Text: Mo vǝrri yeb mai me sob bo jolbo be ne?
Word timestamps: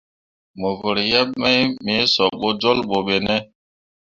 Mo 0.59 0.69
vǝrri 0.79 1.03
yeb 1.11 1.29
mai 1.41 1.59
me 1.83 1.95
sob 2.13 2.33
bo 2.41 2.49
jolbo 2.61 2.97
be 3.07 3.15
ne? 3.27 3.37